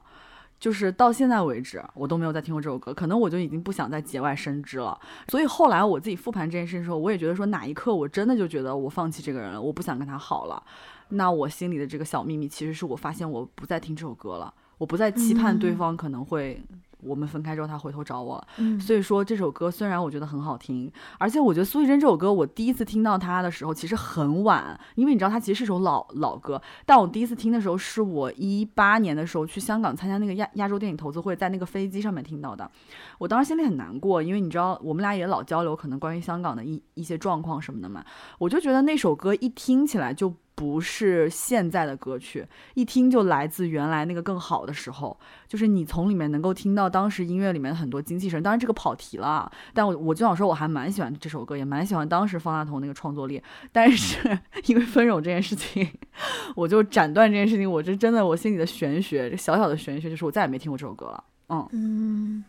[0.65, 4.99] 就是到现在为止，我都没有再听过这首歌，可能我就已经不想再节外生枝了。
[5.27, 10.63] 所以后来我自己复盘这件事的时候，我也觉得说哪一刻我真的就觉得我放弃这个人了，我不想跟他好了。
[11.09, 16.59] 那我心里的这个小秘密，其实是我发现我不再听这首歌了，我不再期盼对方可能会。
[17.01, 18.47] 我们分开之后，他回头找我了。
[18.57, 26.61] 嗯，所以说这首歌虽然我觉得很好听，而且我觉得苏玉珍这首歌，我第一次听到它的时候其实很晚，因为你知道它其实是首老老歌。
[26.85, 32.69] 但我第一次听的时候，是我一八年的时候去香港参加那个亚亚洲电影投资会，在那个飞机上面听到的。
[33.17, 38.03] 我当时心里很难过，因为你知道我们俩也老交流，可能关于香港的一一些状况什么的嘛。
[38.39, 40.33] 我就觉得那首歌一听起来就。
[40.55, 45.17] 不是现在的歌曲，一听就来自原来那个更好的时候。
[45.47, 48.41] 就是你从里面能够听到当时音乐里面很多精气神。
[48.41, 53.41] 当然这个跑题了，但我我就想说，我还蛮喜欢这首歌，也蛮喜欢当时方大同那个创作力。
[53.71, 55.87] 但是因为分手这件事情，
[56.55, 57.69] 我就斩断这件事情。
[57.69, 61.23] 我这真的，我心里的玄学，这小小的玄学就是我再也没听过这首歌了。
[61.49, 62.43] 嗯嗯。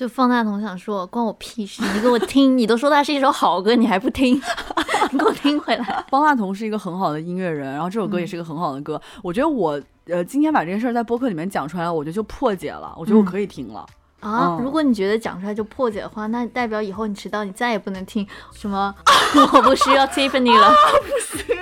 [0.00, 1.82] 就方大同想说，关我屁事！
[1.94, 4.34] 你给我听，你都说它是一首好歌，你还不听？
[5.12, 6.04] 你给我听回来。
[6.08, 8.98] 方大同是一个很好的音乐人，然后这首歌也是一个很好的歌。
[9.22, 13.84] 我觉得我呃今天把这件事儿在播客里面讲出来了，我觉得就破解了，我觉得我可以听了。
[14.20, 18.94] 啊，如果你觉得讲出来就破解的话，那代表以后你迟到，你再也不能听什么
[19.52, 20.72] 我不需要 Tiffany 了。
[21.02, 21.56] 不行，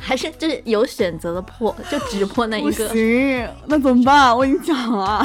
[0.00, 2.88] 还是就是有选择的破，就只破那一个。
[2.88, 4.36] 不行，那怎么办？
[4.36, 5.24] 我跟你讲了。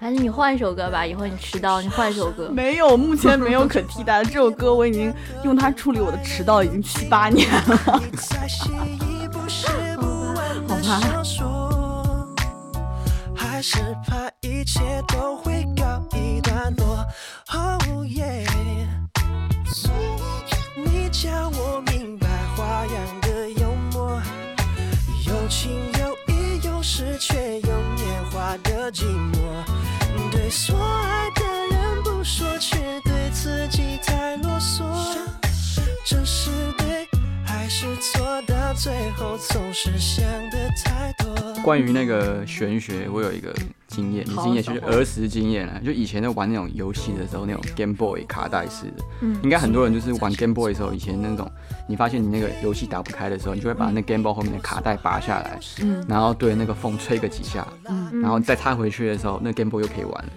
[0.00, 2.48] 还是你换一首歌吧，以后你迟到， 你换一首歌。
[2.52, 4.24] 没有，目前没有可替代的。
[4.24, 7.76] 这首歌我已经用它处理我的迟到已经七八年了。
[7.84, 7.98] 好
[28.32, 29.34] 吧，的寂寞，
[30.48, 34.82] 对所爱的人不说，却对自己太啰嗦。
[36.06, 37.06] 这是对
[37.44, 38.40] 还是错？
[38.46, 41.62] 到最后总是想的太多。
[41.62, 43.54] 关于那个玄学，我有一个
[43.98, 51.50] 经验，经验就是儿时经验啊，就以前在玩那种游戏的时候，那种 Game Boy 卡带式的，嗯，应该很多人就是玩 Game Boy 的时候，以前那种，
[51.88, 60.30] 你发现你那个游戏打不开的时候，你就会把那 Game Boy 后面的卡带拔下来，嗯，然后对那个风吹个几下，嗯，然后再插回去的时候，那 Game Boy 又可以玩了。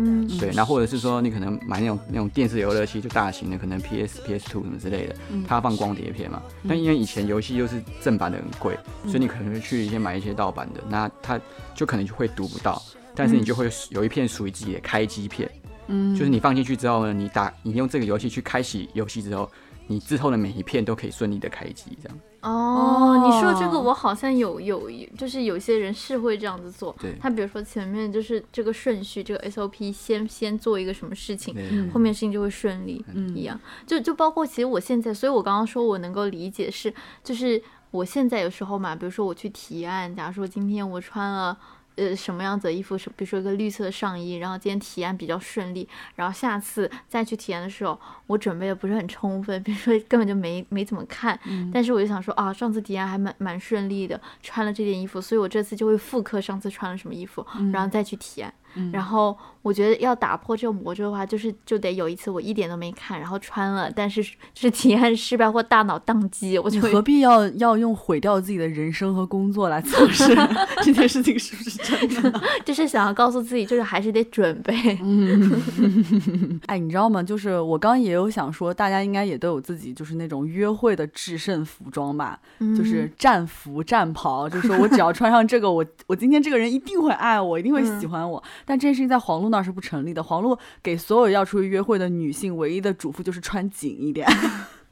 [0.00, 6.40] 嗯，对，然后或者是说你可能买那种那种电视游乐器，就大型的，可能 PS PS Two 什么之类的，它放光碟片嘛。
[6.68, 11.40] 但因为以前游戏又是正版的很贵，所以你可能会去一些买一些盗版的，那它
[11.74, 12.80] 就可能就会读不到，
[13.18, 15.50] 但是你就会有一片属于自己的开机片，
[15.88, 19.50] 嗯，就是你放进去之后呢，你打你用这个游戏去开启游戏之后。
[19.90, 22.18] 你之后的每一片都可以顺利的开机，这样。
[22.42, 26.94] 哦，你说这个我好像有有，就是有些人是会这样子做。
[27.00, 27.14] 对。
[27.18, 31.54] 他比如说前面就是这个顺序，这个 SOP 先先做一个什么事情，
[31.90, 33.02] 后面事情就会顺利
[33.34, 33.58] 一样。
[33.86, 36.92] 就就包括其实我现在，所以我刚刚说我能够理解是，
[37.24, 37.58] 就是
[37.90, 41.56] 我现在有时候嘛，比如说我去提案，假如说今天我穿了。
[41.98, 51.38] 呃，什么样子的衣服是，比如说一个绿色的上衣，然后今天体验比较顺利，然后下次再去体验的时候，我准备的不是很充分，比如说根本就没没怎么看，
[51.72, 58.40] 但是我就想说啊，上次体验还蛮蛮顺利的，穿了这件衣服，所以我这次就会复刻上次穿了什么衣服，然后再去提
[58.78, 58.90] 案。
[58.92, 70.34] 然后我觉得要打破这个魔咒的话，就是就得有一次我一点都没看，然后穿了，但是是体验失败或大脑宕机，我就何必要要用毁掉自己的人生和工作来测试
[70.82, 72.40] 这件事情是不是真的？
[72.64, 74.98] 就是想要告诉自己，就是还是得准备。
[75.02, 77.22] 嗯 哎，你知道吗？
[77.22, 82.38] 就是我刚也有想说，大家应该也都有自己就是那种约会的制胜服装吧，
[82.76, 88.42] 就是战服、战袍，就是说我只要穿上这个，我我今天这个人一定会爱我，一定会喜欢我。
[88.68, 90.22] 但这件事情在黄璐那是不成立的。
[90.22, 94.28] 黄璐给所有要出去约会的女性唯一的嘱咐就是穿紧一点。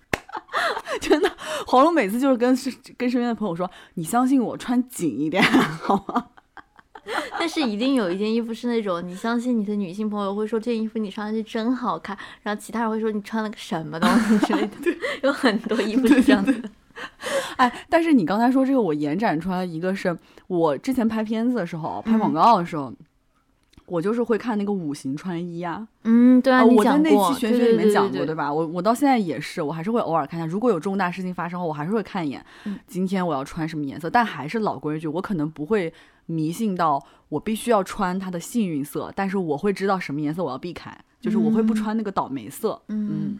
[0.98, 1.30] 真的，
[1.66, 2.56] 黄璐每次就是跟
[2.96, 6.28] 跟身边的朋友说：“你相信我，穿紧一点，好吗？”
[7.38, 14.76] 但是一定有一件衣服是那种你相信你的女性朋友会说这件衣服你穿上去真好看，然后其他人会说你穿了个什么东西之类的。
[15.22, 16.52] 有很多衣服是这样的。
[17.56, 22.90] 哎，但是你刚才说这个，我延展出来一个是我之前拍片子的时候，拍广告的时候。
[23.86, 28.52] 我就是会看那个五行穿衣啊，嗯，对啊，我在那期玄学里面讲过，对吧？
[28.52, 30.46] 我我到现在也是，我还是会偶尔看一下。
[30.46, 32.44] 如果有重大事情发生后，我还是会看一眼，
[32.86, 34.10] 今天我要穿什么颜色。
[34.10, 35.92] 但还是老规矩，我可能不会
[36.26, 42.80] 迷信到我必须要穿它的幸运色，但是我会知道什么颜色我要避开，就是我会不穿那个倒霉色。
[42.88, 43.38] 嗯，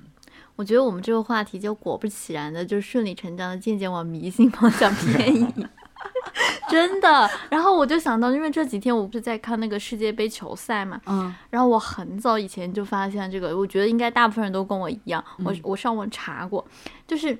[0.55, 5.67] 我觉得我们这个话题就果不其然的，就顺理成章的渐渐往迷信方向 偏移。
[6.71, 16.67] 真的，然后我就想到，因为这几天我不是在看那个世界杯球赛嘛，嗯，然后我很早以前就发现这个，我觉得应该大部分人都跟我一样，我我上网查过，
[17.07, 17.37] 就是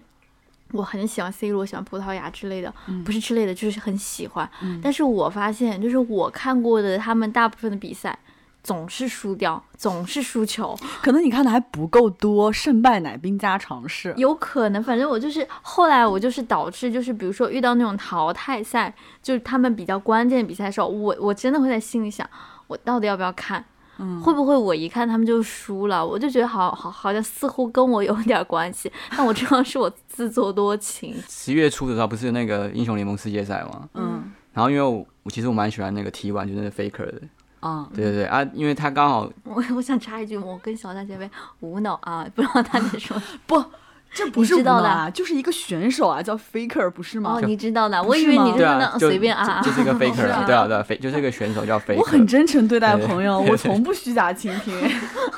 [0.73, 2.73] 我很喜欢 C 罗，喜欢葡萄牙之类的，
[3.05, 4.49] 不是之类的，就是很喜欢，
[4.83, 8.19] 但是我发现，就是我看过的他们大部分的比赛。
[8.67, 14.13] 总是输掉，总是输球，可能你看的还不够多，胜败乃兵家常事。
[14.17, 22.29] 有可能，反正我就是后来我就是导致，就是比如说遇到那种淘汰赛，就是他们比较关键比赛的时候，我我真的会在心里想，
[22.67, 23.65] 我到底要不要看？
[23.99, 26.05] 嗯，会不会我一看他们就输了？
[26.05, 31.15] 我就觉得好好好像似乎跟我有点关系， 但我知道是我自作多情。
[31.29, 33.89] 十月初的时候不是那个英雄联盟世界赛吗？
[33.95, 37.23] 嗯，然后因为我我其实我蛮喜欢那个 T one 就是那个 Faker 的。
[37.61, 41.29] 啊，对对对啊，因为他刚好，我我想插一句，我跟小大姐妹
[41.61, 43.65] 无脑啊，不知道他在说 不，
[44.13, 47.35] 这不是你知道的无能啊，就是一个选手啊，叫 Faker 不是吗？
[47.35, 49.71] 哦，你知道的，我以为你是对啊，那随便啊就。
[49.71, 51.97] 就是一个 faker，啊啊对啊对啊就是一个选手叫 faker。
[51.97, 54.75] 我很真诚对待朋友，我从不虚假倾听。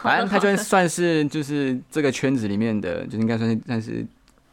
[0.02, 4.06] 反正他就算是就是这个圈子里面的，就应该算是算是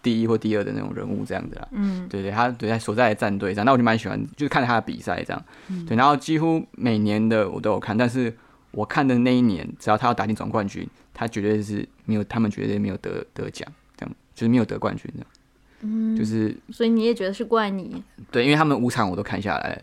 [0.06, 1.68] 第一或第二的那种人物这样子啦。
[1.72, 5.46] 嗯，对对，他对他所在的战队这样，那我就蛮喜欢，就是看他的比赛这样。
[5.70, 8.32] 嗯对，然后几乎每年的我都有看，但是
[8.70, 15.28] 我看的那一年，只要他要打进总冠军，他绝对是没有，他们绝对没有得得奖，这样就是没有得冠军这样。
[15.82, 18.02] 嗯就是所以你也觉得是怪你？
[18.32, 19.82] 对，因为他们五场我都看下来了，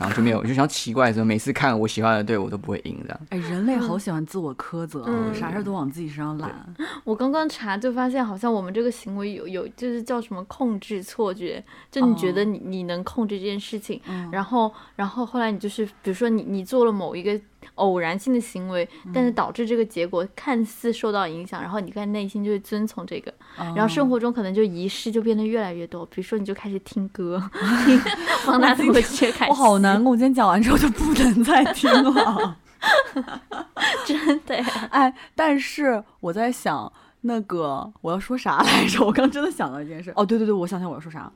[0.00, 3.20] 然后就没有，就想奇怪的时候，每次看我喜欢的队伍都不会赢这样。
[3.28, 6.74] 哎，人类好喜欢自我苛责，嗯啥事儿都往自己身上揽。
[7.04, 17.38] 我刚刚查就发现，好像我们这个行为有有就是叫什么控制错觉，就你觉得你你能控制这件事情，嗯然后然后后来你就是比如说你你做了某一个
[17.80, 27.42] 偶然性的行为，但是导致这个结果看似受到影响，然后你在内心就会遵从这个，然后生活中可能就仪式就变得越来越多，比如说你就开始听歌，
[27.84, 27.98] 听
[28.44, 32.56] 方大同的切开，我好难过，我今天讲完之后就不能再听了。
[34.06, 34.64] 真的呀。
[34.90, 36.90] 哎，但是我在想，
[37.22, 39.04] 那个我要说啥来着？
[39.04, 40.12] 我刚真的想到一件事。
[40.16, 41.30] 哦，对对对，我想想我要说啥。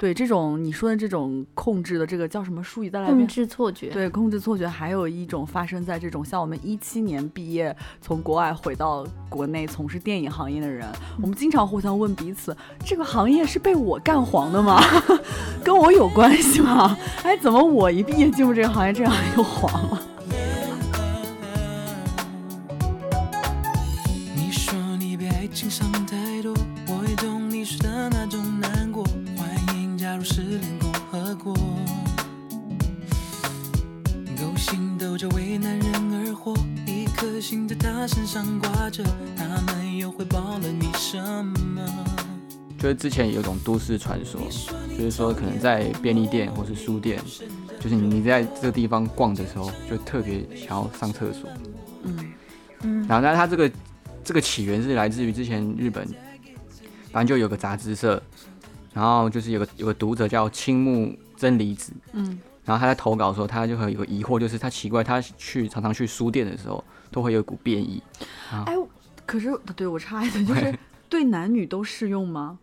[0.00, 2.88] 对，这种你说的这种控制的这个叫什么术语？
[2.88, 3.26] 再来一控。
[3.26, 10.88] 制错觉，对，控制错觉，还有一种发生在这种像我们一七年毕业，从国外回到国内从事电影行业的人，
[11.20, 14.82] 我们经常互相问彼此：这个行业是被我干黄的吗？
[15.62, 16.96] 跟我有关系吗？
[17.22, 20.02] 哎，怎么我一毕业进入这个行业，这个行业就黄了？
[38.90, 39.04] 着，
[39.36, 41.80] 他们又回报了你什么？
[42.78, 44.40] 就是之前有一种都市传说，
[44.96, 47.20] 就是说可能在便利店或是书店，
[47.78, 51.48] 就是你你在这个地方逛的时候，就特别想要上厕所。
[52.04, 52.32] 嗯
[52.82, 53.70] 嗯然后呢，它这个
[54.24, 56.06] 这个起源是来自于之前日本，
[57.12, 58.20] 反正就有个杂志社，
[58.94, 68.00] 然后就是有个有个读者叫青木真理子，嗯然后他在投稿的时候，他就会有个疑惑，就是他奇怪他去常常去书店的时候，都会有一股变异。
[68.64, 68.74] 哎，
[69.30, 70.78] 可是对我插一嘴，就是对
[71.08, 72.58] 对男女都适用吗？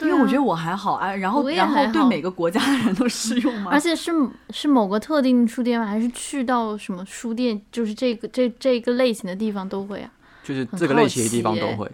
[0.00, 3.70] 因对啊为我觉得我还好，啊，然后然后对每个国家的人都适用吗？
[3.72, 4.12] 而且是
[4.50, 5.86] 是某个特定书店吗？
[5.86, 10.10] 还是去到什么书店，就是这个这这个类型的地方都会啊？
[10.44, 11.90] 就是这个类型的地方都会，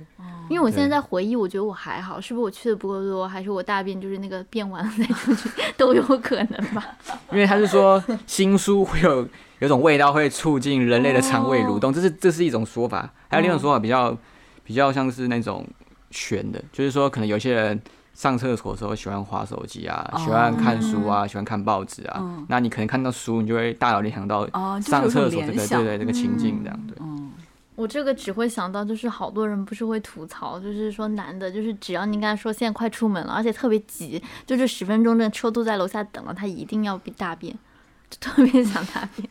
[0.48, 5.48] 因为我现在在回忆，我觉得我还好，是不是我去的不够多，还是我大便就是那个便完了再出去，
[5.78, 6.84] 都有可能吧？
[7.30, 9.28] 因为他是说新书会有
[9.58, 13.10] 有种味道会促进人类的肠胃哦蠕动，这是这是一种说法。
[13.28, 14.16] 还有另一种说法比较
[14.62, 15.66] 比较像是那种
[16.10, 17.80] 悬的，就是说可能有些人
[18.14, 22.18] 上厕所的时候喜欢划手机啊，喜欢看书啊，喜欢看报纸啊。
[22.20, 26.96] 嗯那你可能看到书，你就会大脑联想到哦，上厕所这个对对这个情境这样对。
[27.00, 27.32] 嗯，
[27.74, 37.52] 我这个只会想到，就是好多人不是会吐槽，就是说男的，就是只要你跟他说现在快出门了，而且特别急，就这十分钟的车都在楼下等了，他一定要比大便，
[38.08, 39.28] 就特别想大便。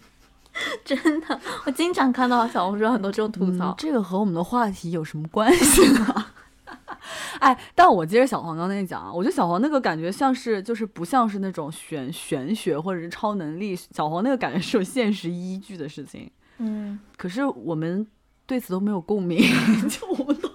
[0.85, 3.71] 真的，我经常看到小红书上很多这种吐槽。
[3.71, 6.25] 嗯这个和我们的话题有什么关系呢？
[7.39, 16.29] 哎，但我接着小黄刚才讲啊，我觉得小黄那个感觉像是，就是不像是那种玄玄学或者是超能力，小黄那个感觉是有现实依据的事情。
[16.57, 18.07] 嗯，可是我们
[18.45, 19.39] 对此都没有共鸣，
[19.89, 20.49] 就我们都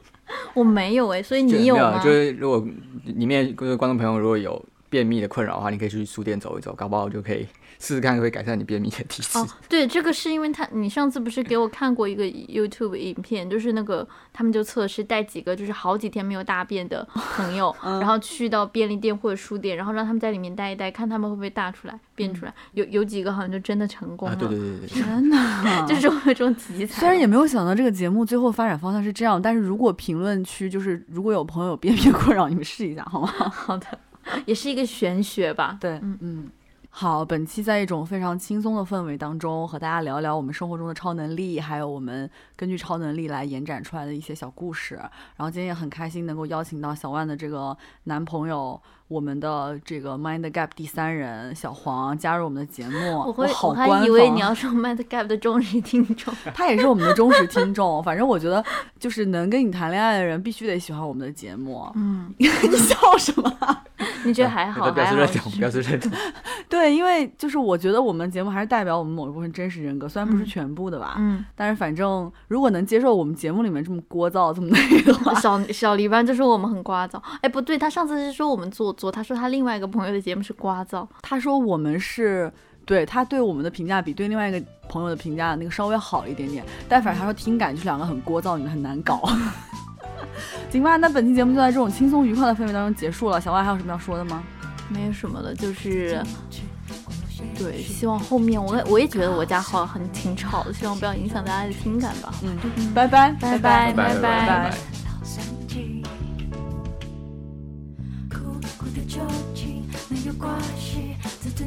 [0.55, 2.03] 我没有哎、所以你有吗？
[2.03, 2.67] 就是如果
[3.05, 7.47] 里面各位观众朋友如果有便秘的困扰的话，你可以去书店走一走，搞不好就可以
[7.81, 9.39] 试试看，会改善你便秘的体质。
[9.39, 22.55] 哦，对，这个是因为他，你上次不是给我看过一个 YouTube 影片，就是那个他们就测试带几个就是好几天没有大便的朋友， 然后去到便利店或者书店，然后让他们在里面待一待，看他们会不会大出来、变出来。
[22.75, 24.89] 有有几个好像就真的成功啊，了，对对对对对。
[24.89, 25.87] 天哪！
[25.89, 27.01] 就是有一种题材。
[27.01, 33.29] 虽然也没有想到这个节目最后发展方向是这样，但是如果评论区就是如果有朋友有便秘困扰，你们试一下好吗？
[33.51, 33.87] 好的，
[34.45, 35.79] 也是一个玄学吧。
[35.81, 36.51] 对，嗯嗯。
[36.93, 44.97] 好，本期在一种非常轻松的氛围当中，和大家聊聊我们生活中的超能力，还有我们根据超能力来延展出来的一些小故事。
[44.97, 47.75] 然后今天也很开心能够邀请到小万的这个
[48.05, 53.21] 男朋友，我们的这个 Mind Gap 第三人小黄加入我们的节目。
[53.21, 56.35] 我会，好我还以为你要说 Mind Gap 的忠实听众。
[56.53, 58.03] 他也是我们的忠实听众。
[58.03, 58.63] 反正我觉得，
[58.99, 61.91] 就是能跟你谈恋爱的人，必须得喜欢我们的节目。
[61.95, 63.85] 嗯， 你笑什么啊？
[64.25, 64.91] 你觉得还好？
[64.91, 66.11] 表示认同，表示认同。
[66.69, 71.17] 对，因为就是我觉得我们节目还是代表我们某一部分真实人格，虽然不是全部的吧。
[71.19, 71.45] 嗯。
[71.55, 77.21] 但是反正如果能接受我们节目里面这么聒噪、这么那个的话，小小黎班就说我们很聒噪。
[77.41, 81.07] 哎，不对，他上次是说我们做作，他说他另外一个朋友的节目是聒噪。
[81.23, 82.53] 他说我们是
[82.85, 89.23] 对他对我们的评价比对另外一个朋友的评价那个稍微好一点点，但反正他说听感就是两个很聒噪，你们很难搞。
[90.71, 93.41] 行吧，那本期节目就在这种轻松愉快的氛围当中结束了。
[93.41, 94.43] 小外还有什么要说的吗？
[94.89, 96.21] 没有什么了，就是
[97.57, 102.35] 对，希望后面我我也觉得我家好很挺吵的，希望不要影响大家的听感吧。
[102.43, 102.57] 嗯，
[102.93, 104.75] 拜拜拜拜拜拜拜。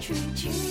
[0.07, 0.66] 去，听。